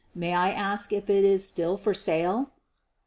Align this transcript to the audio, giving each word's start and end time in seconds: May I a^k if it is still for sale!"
May 0.15 0.33
I 0.35 0.53
a^k 0.55 0.93
if 0.97 1.11
it 1.11 1.23
is 1.23 1.47
still 1.47 1.77
for 1.77 1.93
sale!" 1.93 2.53